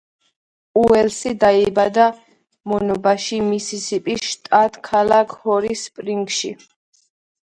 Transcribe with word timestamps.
უელსი 0.83 1.31
დაიბადა 1.41 2.05
მონობაში 2.71 3.39
მისისიპის 3.49 4.23
შტატ 4.31 4.79
ქალაქ 4.89 5.35
ჰორი 5.43 5.77
სპრინგში. 5.83 6.51